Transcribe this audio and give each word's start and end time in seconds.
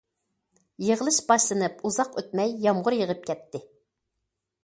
يىغىلىش 0.85 1.19
باشلىنىپ 1.27 1.83
ئۇزاق 1.89 2.17
ئۆتمەي 2.21 2.57
يامغۇر 2.65 2.97
يېغىپ 3.01 3.23
كەتتى. 3.31 3.65